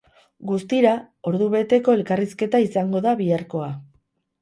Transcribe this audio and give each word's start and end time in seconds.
Guztira, 0.51 0.93
ordubeteko 1.33 1.97
elkarrizketa 1.99 2.65
izango 2.67 3.07
da 3.11 3.17
biharkoa. 3.25 3.73